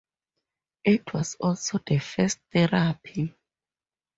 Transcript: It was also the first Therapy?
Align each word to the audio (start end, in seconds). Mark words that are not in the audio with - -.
It 0.83 1.13
was 1.13 1.35
also 1.35 1.77
the 1.85 1.99
first 1.99 2.39
Therapy? 2.51 3.35